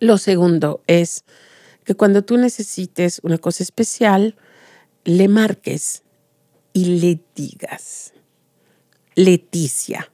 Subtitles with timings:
[0.00, 1.24] Lo segundo es
[1.84, 4.34] que cuando tú necesites una cosa especial,
[5.04, 6.02] le marques
[6.72, 8.14] y le digas,
[9.14, 10.10] Leticia,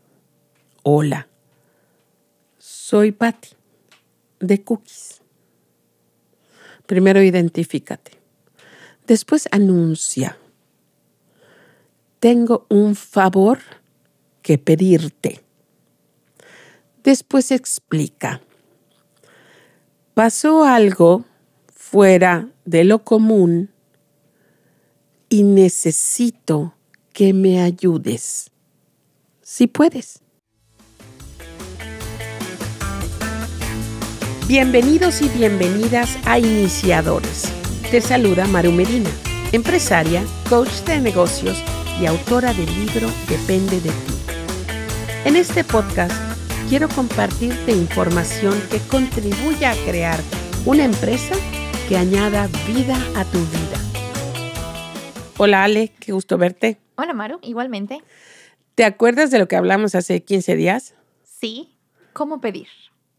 [0.82, 1.28] hola,
[2.58, 3.50] soy Patty
[4.40, 5.22] de Cookies.
[6.86, 8.12] Primero identifícate.
[9.06, 10.36] Después anuncia.
[12.18, 13.60] Tengo un favor
[14.42, 15.44] que pedirte.
[17.04, 18.40] Después explica.
[20.16, 21.26] Pasó algo
[21.74, 23.68] fuera de lo común
[25.28, 26.74] y necesito
[27.12, 28.50] que me ayudes.
[29.42, 30.20] Si puedes.
[34.48, 37.52] Bienvenidos y bienvenidas a Iniciadores.
[37.90, 39.10] Te saluda Maru Medina,
[39.52, 41.62] empresaria, coach de negocios
[42.00, 44.14] y autora del libro Depende de ti.
[45.26, 46.25] En este podcast
[46.68, 50.20] quiero compartirte información que contribuya a crear
[50.64, 51.34] una empresa
[51.88, 53.78] que añada vida a tu vida.
[55.38, 56.78] Hola Ale, qué gusto verte.
[56.96, 58.02] Hola Maru, igualmente.
[58.74, 60.94] ¿Te acuerdas de lo que hablamos hace 15 días?
[61.22, 61.76] Sí,
[62.12, 62.68] ¿cómo pedir?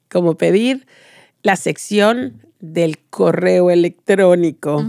[0.10, 0.86] ¿Cómo pedir?
[1.48, 4.84] la sección del correo electrónico.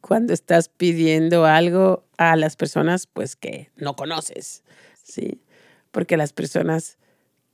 [0.00, 4.62] Cuando estás pidiendo algo a las personas, pues que no conoces,
[5.02, 5.42] ¿sí?
[5.90, 6.98] Porque las personas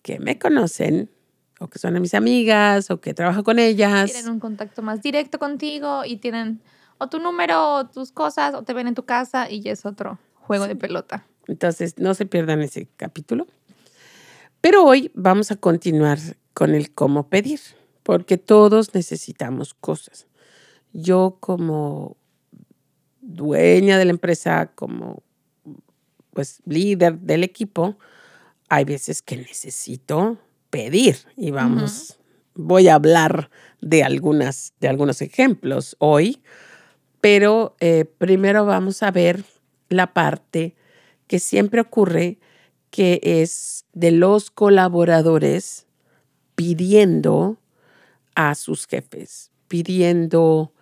[0.03, 1.11] que me conocen,
[1.59, 4.13] o que son mis amigas, o que trabajo con ellas.
[4.13, 6.61] Tienen un contacto más directo contigo y tienen
[6.99, 9.87] o tu número, o tus cosas, o te ven en tu casa y ya es
[9.87, 11.27] otro juego de pelota.
[11.47, 13.47] Entonces, no se pierdan ese capítulo.
[14.61, 16.19] Pero hoy vamos a continuar
[16.53, 17.61] con el cómo pedir
[18.03, 20.27] porque todos necesitamos cosas.
[20.93, 22.17] Yo como
[23.21, 25.23] dueña de la empresa, como
[26.33, 27.97] pues líder del equipo,
[28.71, 30.39] hay veces que necesito
[30.71, 32.19] pedir y vamos,
[32.55, 33.51] voy a hablar
[33.83, 36.43] de algunas, de algunos ejemplos hoy,
[37.21, 39.45] pero eh, primero vamos a ver
[39.91, 40.75] la parte
[41.27, 42.39] que siempre ocurre,
[42.91, 45.87] que es de los colaboradores
[46.55, 47.59] pidiendo
[48.35, 50.73] a sus jefes pidiendo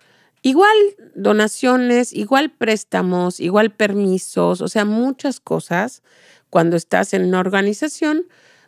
[0.41, 0.75] igual
[1.13, 6.01] donaciones, igual préstamos, igual permisos, o sea, muchas cosas.
[6.49, 8.25] Cuando estás en una organización,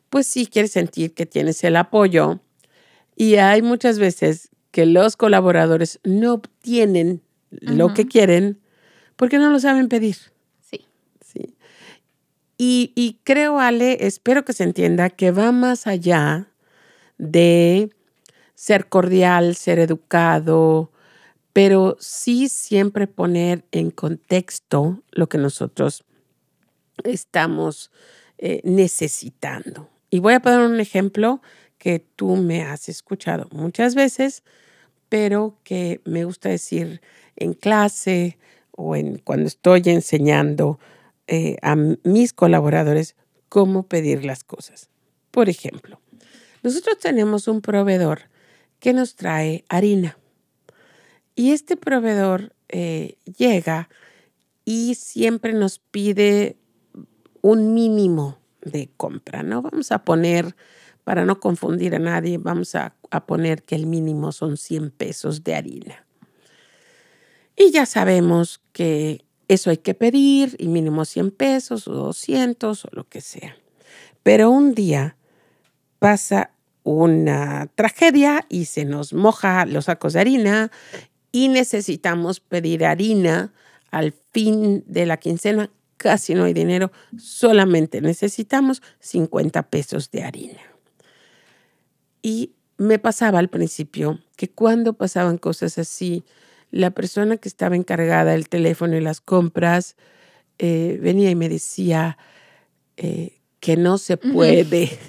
[0.09, 2.40] pues sí quieres sentir que tienes el apoyo.
[3.16, 8.59] Y hay muchas veces que los colaboradores no obtienen lo que quieren
[9.16, 10.16] porque no lo saben pedir.
[10.62, 10.86] Sí.
[11.24, 11.56] Sí.
[12.58, 16.47] Y, y creo, Ale, espero que se entienda que va más allá
[17.18, 17.90] de
[18.56, 20.91] ser cordial, ser educado,
[21.53, 26.03] pero sí siempre poner en contexto lo que nosotros
[27.03, 27.91] estamos
[28.38, 29.89] eh, necesitando.
[30.09, 31.41] Y voy a poner un ejemplo
[31.78, 34.44] que tú me has escuchado muchas veces,
[35.09, 37.01] pero que me gusta decir
[37.35, 38.38] en clase
[38.72, 40.79] o en, cuando estoy enseñando
[41.28, 43.16] eh, a mis colaboradores
[43.50, 44.90] cómo pedir las cosas.
[45.31, 46.00] Por ejemplo,
[46.63, 48.29] nosotros tenemos un proveedor
[48.79, 50.17] que nos trae harina.
[51.35, 53.90] Y este proveedor eh, llega
[54.66, 56.57] y siempre nos pide
[57.41, 59.62] un mínimo de compra, ¿no?
[59.62, 60.56] Vamos a poner,
[61.03, 65.44] para no confundir a nadie, vamos a, a poner que el mínimo son 100 pesos
[65.44, 66.06] de harina.
[67.56, 72.90] Y ya sabemos que eso hay que pedir, y mínimo 100 pesos o 200 o
[72.91, 73.58] lo que sea.
[74.23, 75.18] Pero un día
[76.00, 76.52] pasa
[76.84, 80.72] una tragedia y se nos moja los sacos de harina
[81.31, 83.53] y necesitamos pedir harina
[83.91, 85.69] al fin de la quincena.
[86.01, 90.62] Casi no hay dinero, solamente necesitamos 50 pesos de harina.
[92.23, 96.23] Y me pasaba al principio que cuando pasaban cosas así,
[96.72, 99.95] la persona que estaba encargada del teléfono y las compras
[100.57, 102.17] eh, venía y me decía
[102.97, 104.90] eh, que no se puede.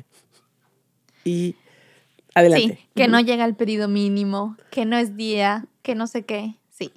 [1.24, 1.54] Y
[2.34, 2.78] Adelante.
[2.82, 6.56] Sí, que no llega el pedido mínimo, que no es día, que no sé qué.
[6.70, 6.90] Sí.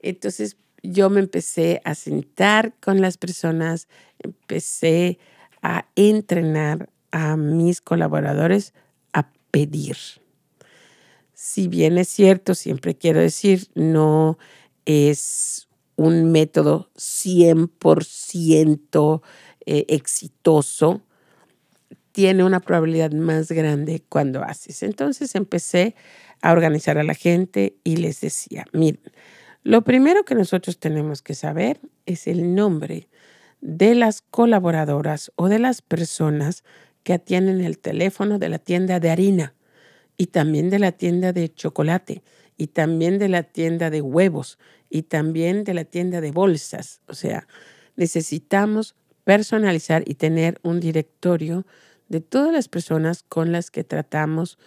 [0.00, 3.88] Entonces yo me empecé a sentar con las personas,
[4.18, 5.18] empecé
[5.62, 8.74] a entrenar a mis colaboradores
[9.12, 9.96] a pedir.
[11.32, 14.38] Si bien es cierto, siempre quiero decir, no
[14.84, 19.22] es un método 100%
[19.64, 21.02] eh, exitoso,
[22.12, 24.82] tiene una probabilidad más grande cuando haces.
[24.82, 25.94] Entonces empecé
[26.42, 29.00] a organizar a la gente y les decía, miren,
[29.64, 33.08] lo primero que nosotros tenemos que saber es el nombre
[33.62, 36.64] de las colaboradoras o de las personas
[37.02, 39.54] que atienden el teléfono de la tienda de harina
[40.18, 42.22] y también de la tienda de chocolate,
[42.56, 44.58] y también de la tienda de huevos,
[44.88, 47.00] y también de la tienda de bolsas.
[47.08, 47.48] O sea,
[47.96, 48.94] necesitamos
[49.24, 51.66] personalizar y tener un directorio
[52.08, 54.58] de todas las personas con las que tratamos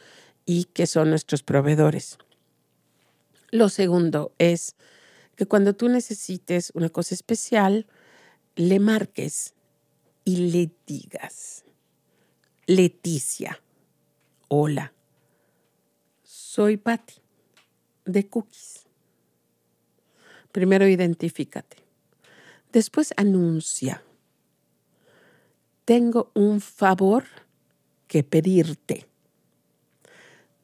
[0.45, 2.17] y que son nuestros proveedores.
[3.51, 4.75] Lo segundo es
[5.35, 7.87] que cuando tú necesites una cosa especial,
[8.55, 9.53] le marques
[10.25, 11.63] y le digas,
[12.65, 13.61] Leticia,
[14.49, 14.93] hola,
[16.23, 17.13] soy Patti
[18.03, 18.87] de Cookies.
[20.51, 21.77] Primero identifícate.
[22.73, 24.03] Después anuncia.
[25.85, 27.25] Tengo un favor
[28.07, 29.07] que pedirte.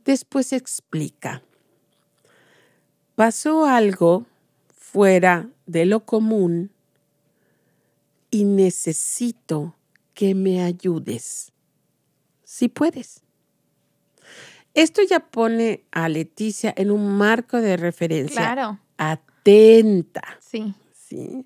[0.03, 1.43] Después explica.
[3.15, 4.25] Pasó algo
[4.75, 6.71] fuera de lo común
[8.29, 9.75] y necesito
[10.13, 11.51] que me ayudes.
[12.43, 13.21] Si puedes.
[14.73, 18.41] Esto ya pone a Leticia en un marco de referencia.
[18.41, 18.79] Claro.
[18.97, 20.23] Atenta.
[20.39, 20.73] Sí.
[20.93, 21.45] ¿sí?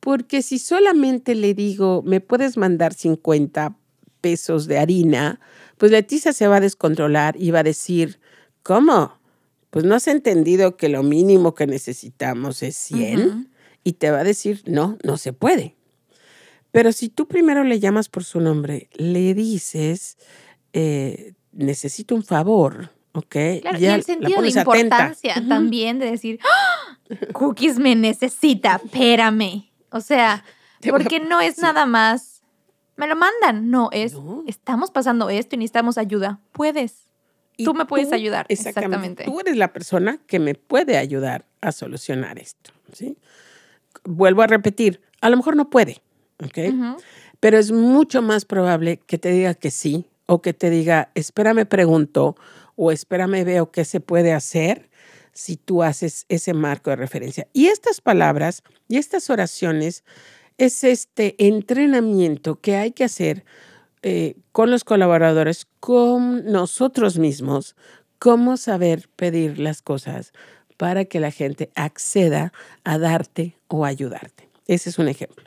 [0.00, 3.76] Porque si solamente le digo, me puedes mandar 50
[4.22, 5.40] pesos de harina,
[5.76, 8.20] pues Leticia se va a descontrolar y va a decir,
[8.62, 9.17] ¿cómo?
[9.70, 13.50] Pues no has entendido que lo mínimo que necesitamos es 100
[13.84, 15.76] y te va a decir, no, no se puede.
[16.70, 20.18] Pero si tú primero le llamas por su nombre, le dices,
[20.72, 23.36] eh, necesito un favor, ¿ok?
[23.62, 26.98] Claro, y el sentido de importancia también de decir, ¡Ah!
[27.32, 29.70] Cookies me necesita, espérame.
[29.90, 30.44] O sea,
[30.90, 32.42] porque no es nada más,
[32.96, 34.14] me lo mandan, no, es,
[34.46, 36.40] estamos pasando esto y necesitamos ayuda.
[36.52, 37.07] Puedes.
[37.64, 38.46] Tú me puedes ayudar.
[38.48, 39.24] Exactamente.
[39.24, 43.16] Tú eres la persona que me puede ayudar a solucionar esto, ¿sí?
[44.04, 46.02] Vuelvo a repetir, a lo mejor no puede,
[46.42, 46.58] ¿ok?
[47.40, 51.66] Pero es mucho más probable que te diga que sí o que te diga, espérame
[51.66, 52.36] pregunto
[52.76, 54.88] o espérame veo qué se puede hacer
[55.32, 57.46] si tú haces ese marco de referencia.
[57.52, 60.04] Y estas palabras y estas oraciones
[60.58, 63.44] es este entrenamiento que hay que hacer
[64.02, 67.76] eh, con los colaboradores, con nosotros mismos,
[68.18, 70.32] cómo saber pedir las cosas
[70.76, 72.52] para que la gente acceda
[72.84, 74.48] a darte o ayudarte.
[74.66, 75.44] Ese es un ejemplo.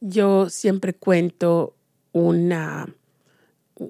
[0.00, 1.74] Yo siempre cuento
[2.12, 2.88] una,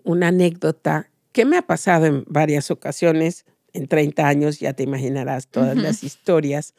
[0.05, 5.49] una anécdota que me ha pasado en varias ocasiones, en 30 años, ya te imaginarás
[5.49, 6.75] todas las historias,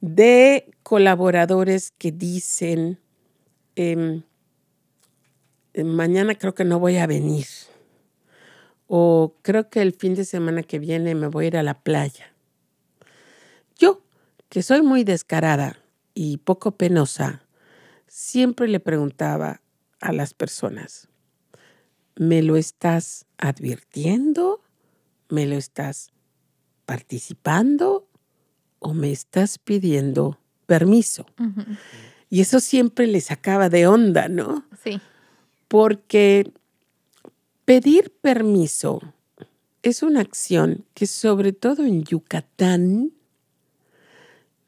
[0.00, 3.00] de colaboradores que dicen,
[3.76, 4.22] em,
[5.76, 7.46] mañana creo que no voy a venir,
[8.86, 11.74] o creo que el fin de semana que viene me voy a ir a la
[11.74, 12.32] playa.
[13.76, 14.02] Yo,
[14.48, 15.78] que soy muy descarada
[16.14, 17.42] y poco penosa,
[18.06, 19.60] siempre le preguntaba,
[20.04, 21.08] a las personas.
[22.14, 24.60] ¿Me lo estás advirtiendo?
[25.30, 26.12] ¿Me lo estás
[26.84, 28.06] participando?
[28.80, 31.24] ¿O me estás pidiendo permiso?
[32.34, 34.64] Y eso siempre les sacaba de onda, ¿no?
[34.82, 35.00] Sí.
[35.68, 36.50] Porque
[37.64, 39.00] pedir permiso
[39.84, 43.12] es una acción que sobre todo en Yucatán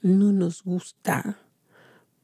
[0.00, 1.40] no nos gusta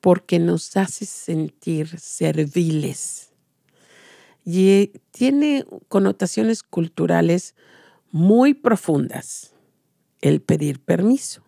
[0.01, 3.33] porque nos hace sentir serviles.
[4.45, 7.57] Y eh, tiene connotaciones culturales
[8.13, 9.55] muy profundas
[10.21, 11.43] el pedir permiso.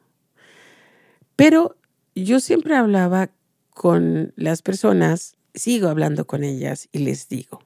[1.36, 1.76] Pero
[2.16, 3.30] yo siempre hablaba
[3.74, 7.60] con las personas, sigo hablando con ellas y les digo,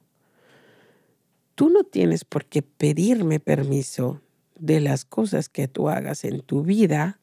[1.55, 4.21] tú no tienes por qué pedirme permiso
[4.57, 7.19] de las cosas que tú hagas en tu vida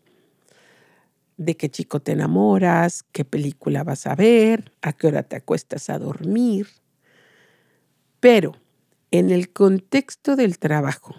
[1.36, 5.90] de qué chico te enamoras, qué película vas a ver, a qué hora te acuestas
[5.90, 6.68] a dormir.
[8.20, 8.56] Pero
[9.10, 11.14] en el contexto del trabajo,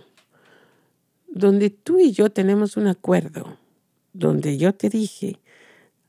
[1.27, 3.57] donde tú y yo tenemos un acuerdo,
[4.13, 5.39] donde yo te dije,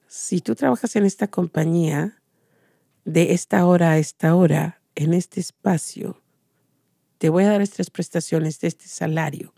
[0.09, 2.21] si tú trabajas en esta compañía,
[3.05, 6.21] de esta hora a esta hora, en este espacio,
[7.19, 9.55] te voy a dar estas prestaciones de este salario,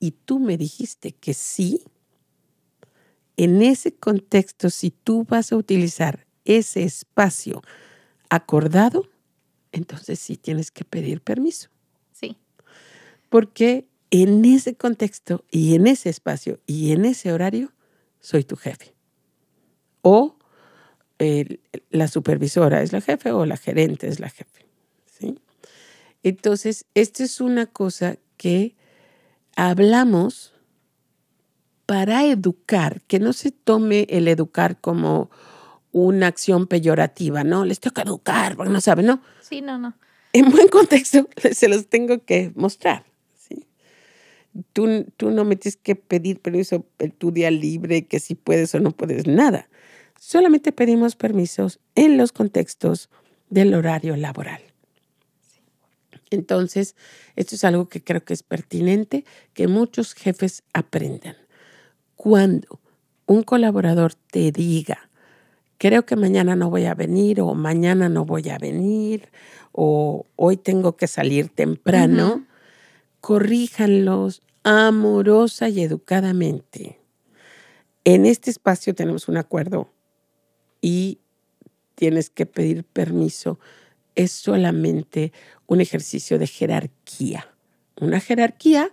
[0.00, 1.84] y tú me dijiste que sí,
[3.36, 7.62] en ese contexto, si tú vas a utilizar ese espacio
[8.28, 9.08] acordado,
[9.72, 11.68] entonces sí tienes que pedir permiso.
[12.12, 12.36] Sí.
[13.28, 17.72] Porque en ese contexto y en ese espacio y en ese horario,
[18.20, 18.94] soy tu jefe.
[20.02, 20.36] O
[21.90, 24.64] la supervisora es la jefe o la gerente es la jefe.
[25.06, 25.38] ¿sí?
[26.22, 28.74] Entonces, esto es una cosa que
[29.56, 30.54] hablamos
[31.84, 35.30] para educar, que no se tome el educar como
[35.92, 37.64] una acción peyorativa, ¿no?
[37.64, 39.20] Les tengo que educar, porque no saben, ¿no?
[39.42, 39.94] Sí, no, no.
[40.32, 43.04] en buen contexto se los tengo que mostrar.
[43.36, 43.66] ¿sí?
[44.72, 46.86] Tú, tú no me tienes que pedir permiso
[47.18, 49.68] tu día libre, que si puedes o no puedes, nada.
[50.22, 53.08] Solamente pedimos permisos en los contextos
[53.48, 54.60] del horario laboral.
[56.28, 56.94] Entonces,
[57.36, 59.24] esto es algo que creo que es pertinente
[59.54, 61.36] que muchos jefes aprendan.
[62.16, 62.80] Cuando
[63.24, 65.08] un colaborador te diga,
[65.78, 69.30] creo que mañana no voy a venir o mañana no voy a venir
[69.72, 72.44] o hoy tengo que salir temprano,
[73.22, 77.00] corríjanlos amorosa y educadamente.
[78.04, 79.88] En este espacio tenemos un acuerdo
[80.80, 81.18] y
[81.94, 83.58] tienes que pedir permiso.
[84.14, 85.32] Es solamente
[85.66, 87.46] un ejercicio de jerarquía.
[88.00, 88.90] Una jerarquía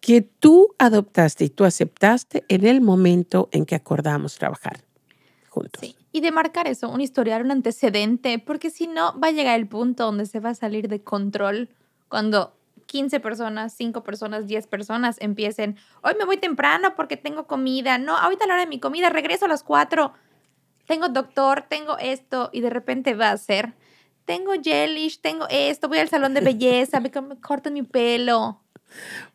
[0.00, 4.84] que tú adoptaste y tú aceptaste en el momento en que acordamos trabajar
[5.48, 5.80] juntos.
[5.80, 5.96] Sí.
[6.12, 9.68] Y de marcar eso, un historial, un antecedente, porque si no, va a llegar el
[9.68, 11.68] punto donde se va a salir de control
[12.08, 12.54] cuando
[12.86, 18.16] 15 personas, 5 personas, 10 personas empiecen, hoy me voy temprano porque tengo comida, no,
[18.16, 20.12] ahorita la hora de mi comida, regreso a las 4,
[20.88, 23.74] tengo doctor, tengo esto, y de repente va a ser,
[24.24, 28.60] tengo gelish, tengo esto, voy al salón de belleza, me, corto mi pelo.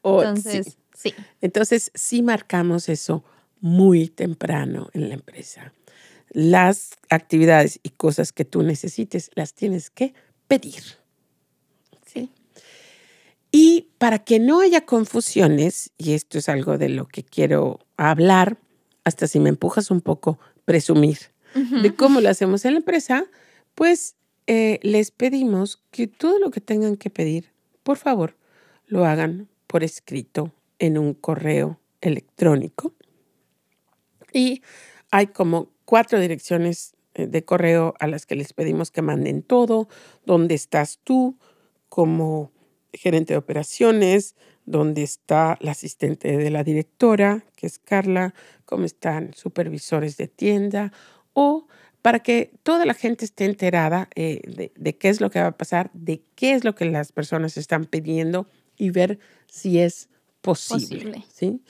[0.03, 1.13] Entonces, sí.
[1.39, 3.23] Entonces, sí marcamos eso
[3.61, 5.71] muy temprano en la empresa
[6.33, 10.13] las actividades y cosas que tú necesites las tienes que
[10.47, 10.81] pedir.
[12.05, 12.31] ¿Sí?
[13.51, 18.57] Y para que no haya confusiones, y esto es algo de lo que quiero hablar,
[19.03, 23.25] hasta si me empujas un poco, presumir de cómo lo hacemos en la empresa,
[23.75, 24.15] pues
[24.47, 27.51] eh, les pedimos que todo lo que tengan que pedir,
[27.83, 28.35] por favor,
[28.87, 32.93] lo hagan por escrito en un correo electrónico.
[34.33, 34.61] Y
[35.11, 39.87] hay como cuatro direcciones eh, de correo a las que les pedimos que manden todo,
[40.25, 41.37] dónde estás tú
[41.87, 42.51] como
[42.91, 48.33] gerente de operaciones, dónde está la asistente de la directora, que es Carla,
[48.65, 50.91] cómo están supervisores de tienda,
[51.33, 51.67] o
[52.01, 55.57] para que toda la gente esté enterada eh, de, qué es lo que va a
[55.57, 60.09] pasar, de qué es lo que las personas están pidiendo y ver si es
[60.41, 61.23] posible.
[61.33, 61.61] ¿sí?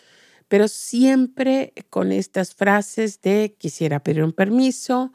[0.53, 5.11] pero siempre con estas frases de quisiera pedir un permiso,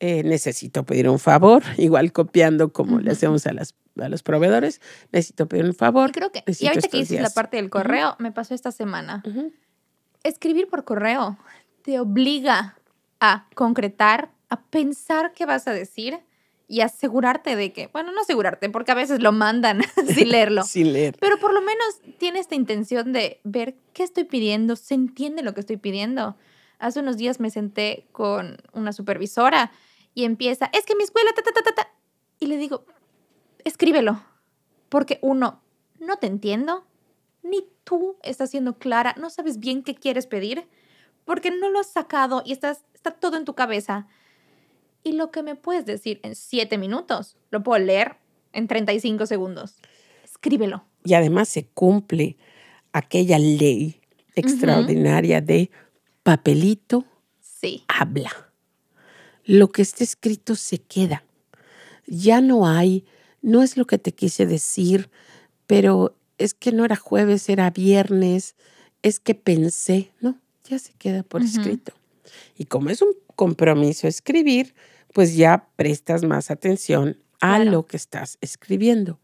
[0.00, 4.80] eh, necesito pedir un favor, igual copiando como le hacemos a, las, a los proveedores,
[5.12, 6.10] necesito pedir un favor.
[6.12, 9.22] Creo que, y ahorita que dices la parte del correo, me pasó esta semana.
[10.22, 11.36] Escribir por correo
[11.82, 12.78] te obliga
[13.20, 16.20] a concretar, a pensar qué vas a decir
[16.68, 19.80] y asegurarte de que, bueno, no asegurarte, porque a veces lo mandan
[20.14, 20.62] sin leerlo.
[20.62, 21.16] sin leer.
[21.18, 25.54] Pero por lo menos tiene esta intención de ver qué estoy pidiendo, se entiende lo
[25.54, 26.36] que estoy pidiendo.
[26.78, 29.72] Hace unos días me senté con una supervisora
[30.14, 31.92] y empieza, es que mi escuela, ta, ta, ta, ta, ta.
[32.38, 32.84] Y le digo,
[33.64, 34.22] escríbelo,
[34.88, 35.62] porque uno,
[35.98, 36.86] no te entiendo,
[37.42, 40.68] ni tú estás siendo clara, no sabes bien qué quieres pedir,
[41.28, 44.06] porque no lo has sacado y estás, está todo en tu cabeza.
[45.04, 48.16] Y lo que me puedes decir en siete minutos, lo puedo leer
[48.54, 49.74] en 35 segundos.
[50.24, 50.86] Escríbelo.
[51.04, 52.38] Y además se cumple
[52.94, 54.00] aquella ley
[54.36, 55.70] extraordinaria de
[56.22, 57.04] papelito
[57.42, 57.84] sí.
[57.88, 58.30] habla.
[59.44, 61.24] Lo que está escrito se queda.
[62.06, 63.04] Ya no hay,
[63.42, 65.10] no es lo que te quise decir,
[65.66, 68.56] pero es que no era jueves, era viernes,
[69.02, 71.92] es que pensé, no, ya se queda por escrito.
[72.56, 74.74] Y como es un compromiso escribir,
[75.12, 79.18] pues ya prestas más atención a lo que estás escribiendo.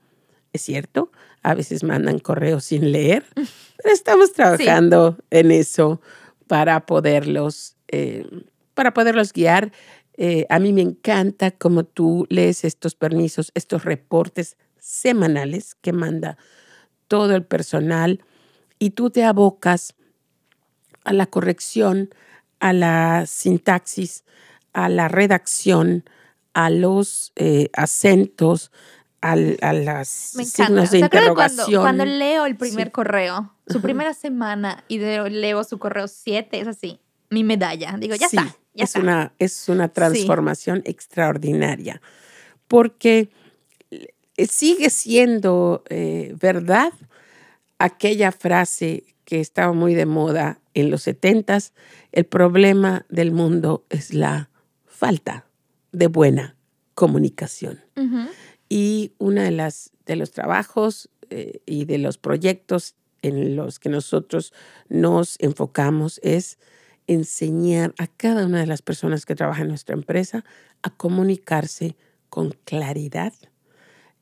[0.52, 1.10] ¿Es cierto?
[1.42, 3.26] A veces mandan correos sin leer,
[3.82, 6.00] pero estamos trabajando en eso
[6.46, 8.24] para poderlos, eh,
[8.74, 9.72] para poderlos guiar.
[10.16, 16.38] Eh, a mí me encanta cómo tú lees estos permisos, estos reportes semanales que manda
[17.08, 18.22] todo el personal
[18.78, 19.94] y tú te abocas
[21.04, 22.11] a la corrección
[22.64, 24.25] a la sintaxis,
[24.73, 26.08] a la redacción,
[26.54, 28.73] a los eh, acentos,
[29.20, 31.82] a las signos de interrogación.
[31.82, 37.00] Cuando, leo el primer correo, su primera semana, y leo su correo 7, es así,
[37.28, 37.96] mi medalla.
[37.99, 38.56] Digo, ya está.
[38.73, 42.00] Ya es, Una, es una transformación extraordinaria,
[42.66, 43.28] porque
[43.90, 46.92] eh, sigue siendo eh, verdad
[47.78, 51.73] aquella frase que estaba muy de moda en los setentas,
[52.12, 54.50] el problema del mundo es la
[54.87, 55.47] falta
[55.93, 56.57] de buena
[56.95, 57.81] comunicación.
[58.69, 63.88] Y uno de, las, de los trabajos eh, y de los proyectos en los que
[63.88, 64.52] nosotros
[64.88, 66.59] nos enfocamos es
[67.07, 70.45] enseñar a cada una de las personas que trabajan en nuestra empresa
[70.83, 71.97] a comunicarse
[72.28, 73.33] con claridad,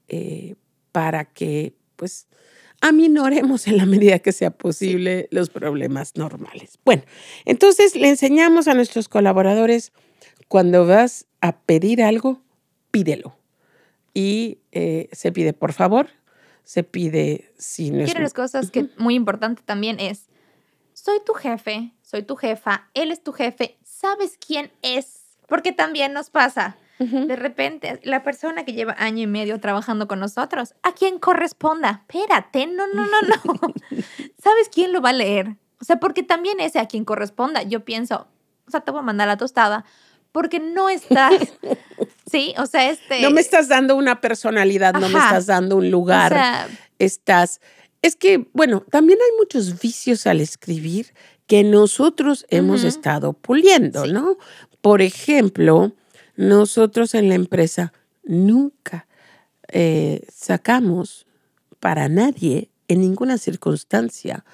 [0.09, 0.57] eh,
[0.93, 2.27] para que pues
[2.83, 6.79] aminoremos en la medida que sea posible los problemas normales.
[6.85, 7.05] Bueno,
[7.47, 9.93] entonces le enseñamos a nuestros colaboradores,
[10.49, 12.43] cuando vas a pedir algo,
[12.91, 13.35] pídelo.
[14.13, 16.09] Y eh, se pide por favor,
[16.65, 18.13] se pide si no es...
[18.19, 20.27] las cosas que muy importante también es,
[20.93, 25.21] soy tu jefe, soy tu jefa, él es tu jefe, ¿sabes quién es?
[25.47, 26.77] Porque también nos pasa.
[27.03, 32.05] De repente, la persona que lleva año y medio trabajando con nosotros, a quien corresponda,
[32.09, 33.55] espérate, no, no, no, no.
[34.39, 35.57] ¿Sabes quién lo va a leer?
[35.81, 38.29] O sea, porque también ese a quien corresponda, yo pienso,
[38.67, 39.85] o sea, te voy a mandar la tostada,
[40.31, 41.35] porque no estás,
[42.31, 43.21] sí, o sea, este...
[43.21, 46.69] No me estás dando una personalidad, no me estás dando un lugar,
[46.99, 47.61] estás...
[48.01, 51.15] Es que, bueno, también hay muchos vicios al escribir
[51.47, 54.39] que nosotros hemos estado puliendo, ¿no?
[54.81, 55.93] Por ejemplo,
[56.43, 57.93] nosotros en la empresa
[58.25, 59.07] nunca
[59.69, 61.27] eh, sacamos
[61.79, 64.45] para nadie, en ninguna circunstancia,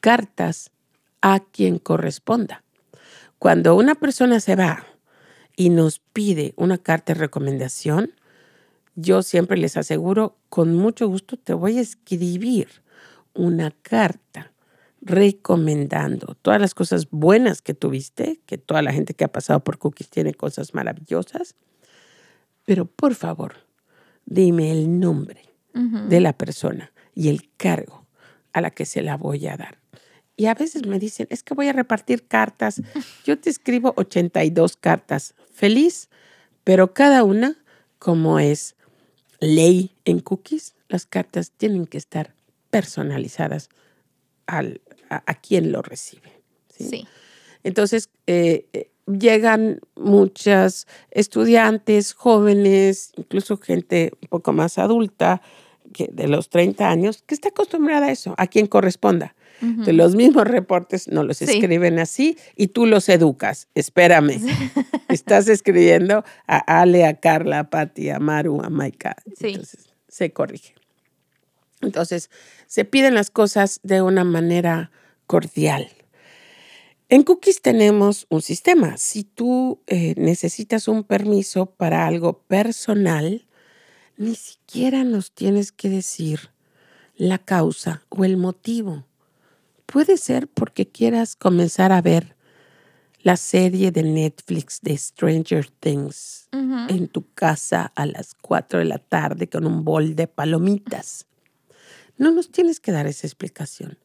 [0.00, 0.70] cartas
[1.22, 2.62] a quien corresponda.
[3.38, 4.84] Cuando una persona se va
[5.56, 8.12] y nos pide una carta de recomendación,
[8.94, 12.68] yo siempre les aseguro, con mucho gusto te voy a escribir
[13.32, 14.49] una carta
[15.02, 19.78] recomendando todas las cosas buenas que tuviste, que toda la gente que ha pasado por
[19.78, 21.54] Cookies tiene cosas maravillosas,
[22.66, 23.54] pero por favor,
[24.26, 25.42] dime el nombre
[25.72, 28.06] de la persona y el cargo
[28.52, 29.78] a la que se la voy a dar.
[30.36, 32.80] Y a veces me dicen, es que voy a repartir cartas.
[33.24, 35.34] Yo te escribo 82 cartas.
[35.52, 36.08] Feliz,
[36.64, 37.56] pero cada una,
[37.98, 38.74] como es
[39.38, 42.34] ley en cookies, las cartas tienen que estar
[42.70, 43.68] personalizadas
[44.46, 44.80] al,
[45.10, 46.32] a, quien lo recibe.
[46.68, 47.06] ¿sí?
[47.62, 55.42] Entonces, eh, eh, llegan muchas estudiantes, jóvenes, incluso gente un poco más adulta,
[55.92, 59.34] que de los 30 años, que está acostumbrada a eso, a quien corresponda.
[59.60, 63.68] de los mismos reportes no los escriben así y tú los educas.
[63.74, 64.40] Espérame.
[65.08, 69.16] Estás escribiendo a Ale, a Carla, a Patti, a Maru, a Maika.
[69.26, 70.74] Entonces se corrige.
[71.82, 72.30] Entonces
[72.66, 74.90] se piden las cosas de una manera
[75.30, 75.88] cordial.
[77.08, 78.96] En Cookies tenemos un sistema.
[78.96, 83.46] Si tú eh, necesitas un permiso para algo personal,
[84.16, 86.50] ni siquiera nos tienes que decir
[87.14, 89.06] la causa o el motivo.
[89.86, 92.34] Puede ser porque quieras comenzar a ver
[93.20, 96.48] la serie de Netflix de Stranger Things
[96.88, 101.26] en tu casa a las 4 de la tarde con un bol de palomitas.
[102.16, 103.96] No nos tienes que dar esa explicación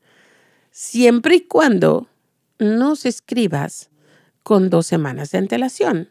[0.76, 2.10] siempre y cuando
[2.60, 3.92] nos escribas
[4.44, 6.10] con dos semanas de antelación.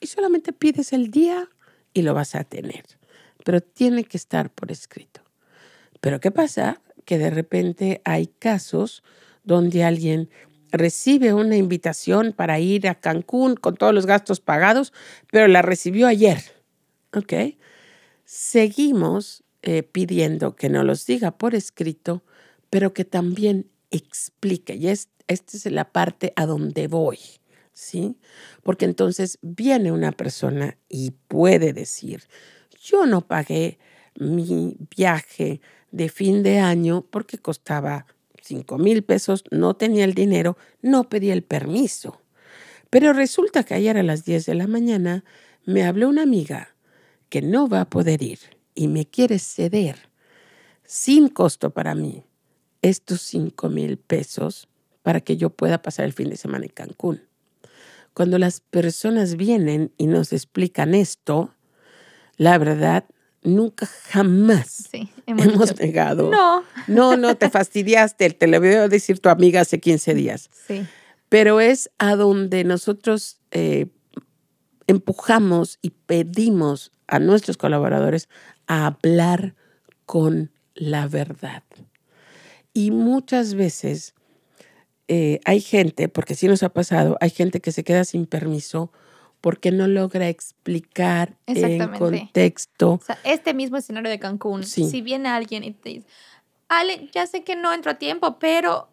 [0.00, 1.50] Y solamente pides el día
[1.92, 2.82] y lo vas a tener.
[3.44, 5.20] Pero tiene que estar por escrito.
[6.00, 6.80] Pero ¿qué pasa?
[7.04, 9.02] Que de repente hay casos
[9.44, 10.30] donde alguien
[10.72, 14.94] recibe una invitación para ir a Cancún con todos los gastos pagados,
[15.30, 16.40] pero la recibió ayer.
[17.14, 17.34] ¿Ok?
[18.24, 22.22] Seguimos eh, pidiendo que nos los diga por escrito,
[22.70, 24.74] pero que también explique.
[24.74, 27.18] Y esta es la parte a donde voy,
[27.72, 28.16] ¿sí?
[28.62, 32.24] Porque entonces viene una persona y puede decir,
[32.80, 33.78] yo no pagué
[34.16, 38.06] mi viaje de fin de año porque costaba
[38.42, 42.22] 5 mil pesos, no tenía el dinero, no pedí el permiso.
[42.88, 45.24] Pero resulta que ayer a las 10 de la mañana
[45.64, 46.74] me habló una amiga
[47.28, 48.40] que no va a poder ir
[48.74, 50.10] y me quiere ceder
[50.84, 52.24] sin costo para mí
[52.82, 54.68] estos 5 mil pesos
[55.02, 57.22] para que yo pueda pasar el fin de semana en Cancún.
[58.14, 61.54] Cuando las personas vienen y nos explican esto,
[62.36, 63.04] la verdad,
[63.42, 64.88] nunca jamás
[65.26, 66.30] hemos, negado.
[66.30, 66.64] No.
[66.86, 70.50] No, no, te fastidiaste, te lo voy a decir tu amiga hace 15 días.
[70.66, 70.86] Sí.
[71.28, 73.86] Pero es a donde nosotros eh,
[74.86, 78.28] empujamos y pedimos a nuestros colaboradores
[78.66, 79.54] a hablar
[80.04, 81.62] con la verdad.
[82.72, 84.14] Y muchas veces
[85.08, 88.92] eh, hay gente, porque sí nos ha pasado, hay gente que se queda sin permiso
[89.40, 92.92] porque no logra explicar en contexto.
[92.92, 96.06] O sea, este mismo escenario de Cancún, si viene alguien y te dice,
[96.68, 98.88] Ale, ya sé que no entro a tiempo, pero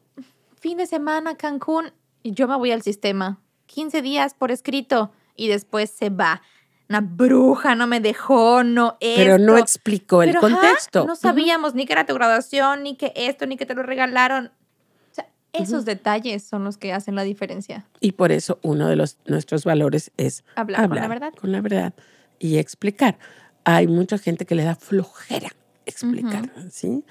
[0.59, 1.91] fin de semana Cancún,
[2.23, 6.41] y yo me voy al sistema, 15 días por escrito, y después se va
[6.89, 9.23] una bruja, no me dejó, no esto.
[9.23, 11.05] Pero no explicó el contexto.
[11.05, 14.47] no sabíamos ni que era tu graduación, ni que esto, ni que te lo regalaron.
[14.47, 17.85] O sea, esos detalles son los que hacen la diferencia.
[17.99, 21.33] Y por eso uno de los, nuestros valores es hablar, con la verdad.
[21.33, 21.93] Con la verdad
[22.39, 23.17] y explicar.
[23.63, 25.49] hay mucha gente que le da flojera
[25.85, 27.03] explicar, ¿sí?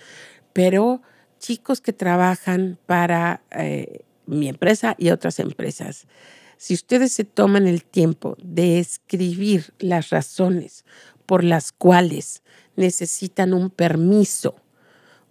[0.53, 1.03] Pero
[1.39, 6.07] chicos que trabajan para eh, mi empresa y otras empresas,
[6.57, 10.85] si ustedes se toman el tiempo de escribir las razones
[11.27, 12.42] por las cuales
[12.77, 14.57] necesitan un permiso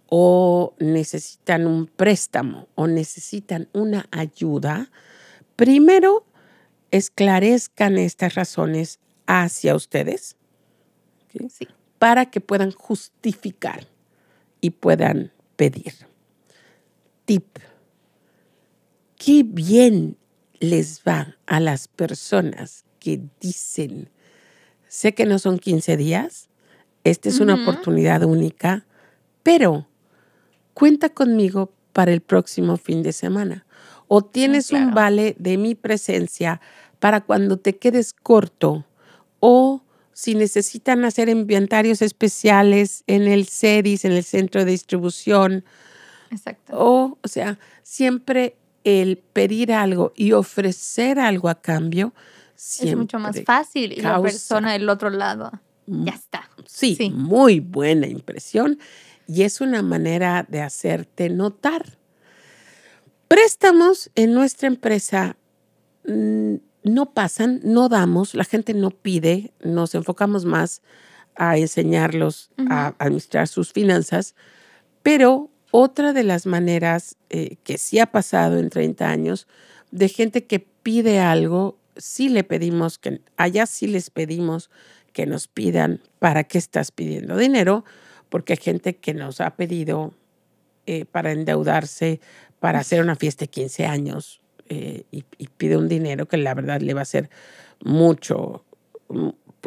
[0.08, 4.90] o necesitan un préstamo o necesitan una ayuda,
[5.56, 6.24] primero
[6.90, 10.36] esclarezcan estas razones hacia ustedes
[11.98, 13.86] para que puedan justificar
[14.60, 15.92] y puedan pedir.
[17.24, 17.58] Tip.
[19.16, 20.16] Qué bien
[20.60, 24.10] les va a las personas que dicen,
[24.88, 26.48] sé que no son 15 días,
[27.04, 28.84] esta es una oportunidad única,
[29.42, 29.86] pero
[30.74, 33.64] cuenta conmigo para el próximo fin de semana.
[34.08, 36.60] O tienes un vale de mi presencia
[36.98, 38.84] para cuando te quedes corto
[39.40, 45.64] o si necesitan hacer inventarios especiales en el CEDIS, en el centro de distribución.
[46.30, 46.72] Exacto.
[46.76, 52.14] O, o sea, siempre el pedir algo y ofrecer algo a cambio
[52.54, 55.50] es mucho más fácil y la persona del otro lado
[55.86, 56.48] ya está.
[56.66, 58.78] Sí, sí, muy buena impresión
[59.26, 61.98] y es una manera de hacerte notar.
[63.26, 65.36] Préstamos en nuestra empresa
[66.06, 70.80] mm, no pasan, no damos, la gente no pide, nos enfocamos más
[71.34, 74.36] a enseñarlos a administrar sus finanzas,
[75.02, 79.46] pero otra de las maneras eh, que sí ha pasado en 30 años
[79.90, 84.70] de gente que pide algo, sí le pedimos que, allá sí les pedimos
[85.12, 87.84] que nos pidan para qué estás pidiendo dinero,
[88.30, 90.14] porque hay gente que nos ha pedido
[90.86, 92.20] eh, para endeudarse,
[92.58, 95.24] para hacer una fiesta de 15 años eh, y,
[95.58, 97.28] pide un dinero que la verdad le va a hacer
[97.84, 98.64] mucho,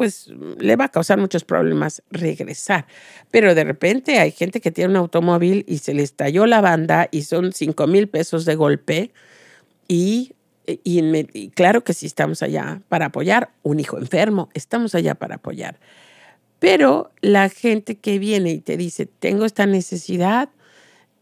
[0.00, 2.86] pues le va a causar muchos problemas regresar.
[3.30, 7.08] Pero de repente hay gente que tiene un automóvil y se le estalló la banda
[7.10, 9.10] y son 5 mil pesos de golpe
[9.88, 10.32] y,
[10.66, 15.78] y, claro que sí estamos allá para apoyar un hijo enfermo, estamos allá para apoyar.
[16.60, 20.48] Pero la gente que viene y te dice, tengo esta necesidad,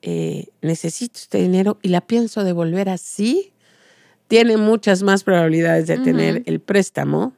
[0.02, 3.52] eh, necesito este dinero y la pienso devolver así,
[4.28, 7.32] tiene muchas más probabilidades de tener el préstamo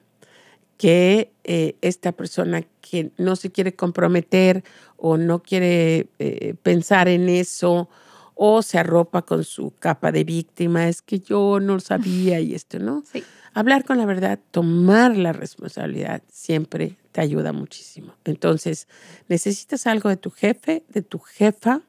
[0.80, 4.64] que eh, esta persona que no se quiere comprometer
[4.96, 7.90] o no quiere eh, pensar en eso
[8.34, 12.78] o se arropa con su capa de víctima, es que yo no sabía y esto,
[12.78, 13.04] ¿no?
[13.12, 13.22] Sí.
[13.52, 18.14] Hablar con la verdad, tomar la responsabilidad siempre te ayuda muchísimo.
[18.24, 18.88] Entonces,
[19.28, 21.82] necesitas algo de tu jefe, de tu jefa,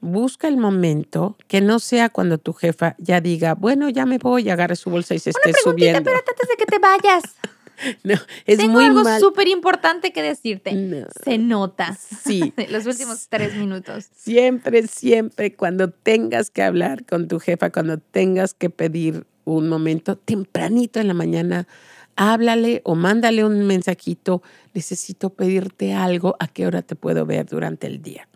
[0.00, 4.48] busca el momento que no sea cuando tu jefa ya diga, bueno, ya me voy,
[4.48, 5.98] agarre su bolsa y se esté subiendo.
[5.98, 7.22] Espérate antes de que te vayas.
[8.04, 8.14] No,
[8.46, 11.06] es Tengo muy algo súper importante que decirte.
[11.24, 11.96] Se nota.
[12.24, 12.52] Sí.
[12.70, 14.06] Los últimos tres minutos.
[14.14, 20.16] Siempre, siempre, cuando tengas que hablar con tu jefa, cuando tengas que pedir un momento,
[20.16, 21.68] tempranito en la mañana,
[22.16, 24.42] háblale o mándale un mensajito.
[24.74, 26.36] Necesito pedirte algo.
[26.40, 28.28] ¿A qué hora te puedo ver durante el día?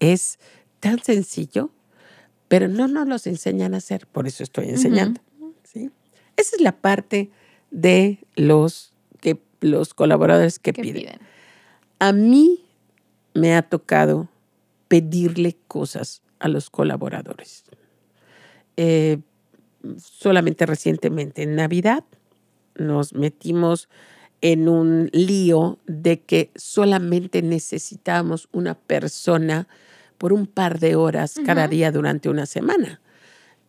[0.00, 0.38] Es
[0.80, 1.70] tan sencillo,
[2.48, 5.20] pero no nos los enseñan a hacer, por eso estoy enseñando.
[5.62, 5.90] ¿sí?
[6.36, 7.30] Esa es la parte
[7.74, 11.18] de los, que, los colaboradores que piden.
[11.98, 12.64] A mí
[13.34, 14.28] me ha tocado
[14.88, 17.64] pedirle cosas a los colaboradores.
[18.76, 19.18] Eh,
[19.98, 22.04] solamente recientemente, en Navidad,
[22.76, 23.88] nos metimos
[24.40, 29.66] en un lío de que solamente necesitábamos una persona
[30.18, 33.00] por un par de horas cada día durante una semana.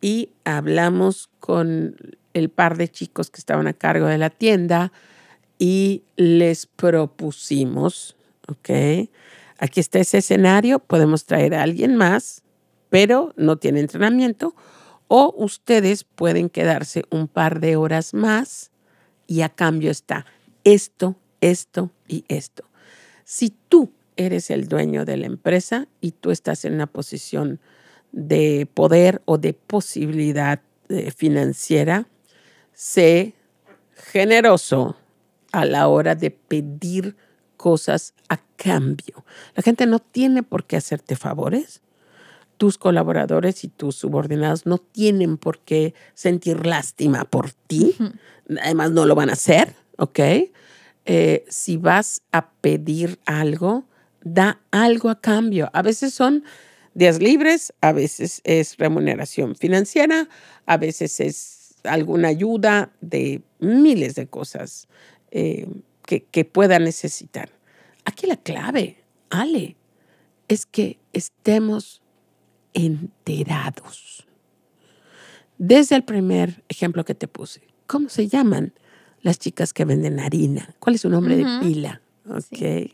[0.00, 1.96] Y hablamos con
[2.36, 4.92] el par de chicos que estaban a cargo de la tienda
[5.58, 8.14] y les propusimos,
[8.46, 9.08] ¿ok?
[9.58, 12.42] Aquí está ese escenario, podemos traer a alguien más,
[12.90, 14.54] pero no tiene entrenamiento,
[15.08, 18.70] o ustedes pueden quedarse un par de horas más
[19.26, 20.26] y a cambio está
[20.64, 22.64] esto, esto y esto.
[23.24, 27.60] Si tú eres el dueño de la empresa y tú estás en una posición
[28.12, 32.06] de poder o de posibilidad eh, financiera,
[32.76, 33.34] sé
[33.94, 34.96] generoso
[35.50, 37.16] a la hora de pedir
[37.56, 39.24] cosas a cambio.
[39.54, 41.80] La gente no tiene por qué hacerte favores.
[42.58, 47.96] Tus colaboradores y tus subordinados no tienen por qué sentir lástima por ti.
[48.62, 50.20] Además, no lo van a hacer, ¿ok?
[51.06, 53.84] Eh, si vas a pedir algo,
[54.22, 55.70] da algo a cambio.
[55.72, 56.44] A veces son
[56.92, 60.28] días libres, a veces es remuneración financiera,
[60.66, 64.88] a veces es alguna ayuda de miles de cosas
[65.30, 65.66] eh,
[66.06, 67.50] que, que pueda necesitar.
[68.04, 69.76] aquí la clave, Ale,
[70.48, 72.02] es que estemos
[72.72, 74.26] enterados.
[75.58, 78.74] Desde el primer ejemplo que te puse, ¿cómo se llaman
[79.22, 80.74] las chicas que venden harina?
[80.78, 82.02] ¿Cuál es su nombre de pila?
[82.28, 82.92] Ok.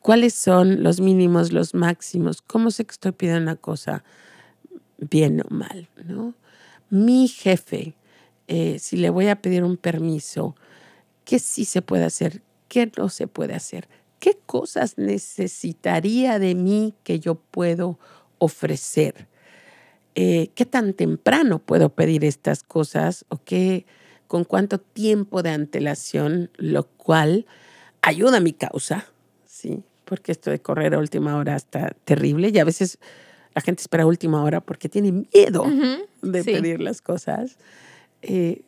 [0.00, 2.42] ¿Cuáles son los mínimos, los máximos?
[2.42, 4.04] ¿Cómo sé que estoy pidiendo una cosa
[4.98, 5.88] bien o mal?
[6.04, 6.34] ¿no?
[6.90, 7.94] Mi jefe,
[8.48, 10.54] eh, si le voy a pedir un permiso,
[11.24, 12.42] ¿qué sí se puede hacer?
[12.68, 13.88] ¿Qué no se puede hacer?
[14.18, 17.98] ¿Qué cosas necesitaría de mí que yo puedo
[18.38, 19.28] ofrecer?
[20.14, 23.84] Eh, ¿Qué tan temprano puedo pedir estas cosas o qué,
[24.26, 27.46] con cuánto tiempo de antelación, lo cual
[28.00, 29.06] ayuda a mi causa,
[29.44, 29.82] ¿sí?
[30.04, 32.98] Porque esto de correr a última hora está terrible y a veces
[33.54, 35.64] la gente espera a última hora porque tiene miedo
[36.22, 37.58] de pedir las cosas.
[38.28, 38.62] Eh,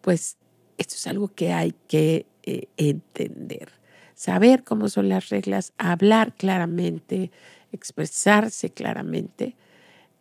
[0.00, 0.36] pues
[0.76, 3.72] esto es algo que hay que eh, entender
[4.18, 7.30] saber cómo son las reglas, hablar claramente,
[7.70, 9.54] expresarse claramente,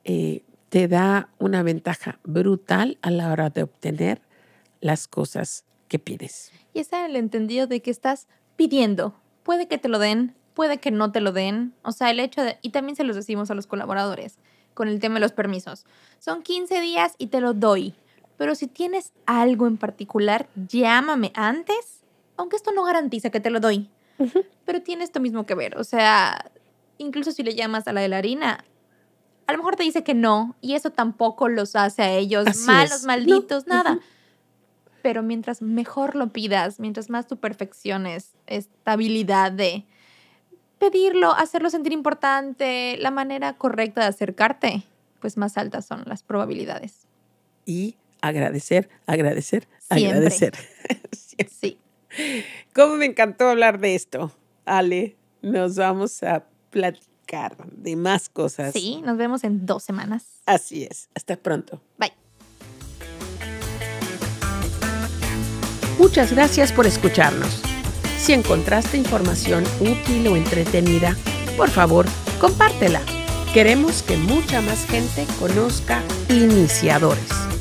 [0.03, 4.21] eh, te da una ventaja brutal a la hora de obtener
[4.81, 6.51] las cosas que pides.
[6.75, 9.15] Y está el entendido de que estás pidiendo.
[9.41, 11.73] Puede que te lo den, puede que no te lo den.
[11.81, 14.37] O sea, el hecho de, y también se los decimos a los colaboradores
[14.75, 15.85] con el tema de los permisos.
[16.19, 17.95] Son 15 días y te lo doy.
[18.37, 21.97] Pero si tienes algo en particular, llámame antes
[22.37, 23.89] aunque esto no garantiza que te lo doy,
[24.65, 25.77] pero tiene esto mismo que ver.
[25.77, 26.51] O sea,
[26.97, 28.63] incluso si le llamas a la de la harina,
[29.47, 33.03] a lo mejor te dice que no, y eso tampoco los hace a ellos malos,
[33.03, 33.99] malditos, nada.
[35.01, 39.85] Pero mientras mejor lo pidas, mientras más tu perfecciones, estabilidad de
[40.79, 44.83] pedirlo, hacerlo sentir importante, la manera correcta de acercarte,
[45.19, 47.07] pues más altas son las probabilidades.
[47.65, 50.53] Y agradecer, agradecer, agradecer.
[51.59, 51.79] sí.
[52.73, 54.31] ¿Cómo me encantó hablar de esto?
[54.65, 57.07] Ale, nos vamos a platicar
[57.71, 58.73] de más cosas.
[58.73, 60.25] Sí, nos vemos en dos semanas.
[60.45, 61.09] Así es.
[61.15, 61.81] Hasta pronto.
[61.97, 62.13] Bye.
[65.99, 67.61] Muchas gracias por escucharnos.
[68.17, 71.15] Si encontraste información útil o entretenida,
[71.55, 72.05] por favor,
[72.39, 73.01] compártela.
[73.53, 77.56] Queremos que mucha más gente conozca iniciadores.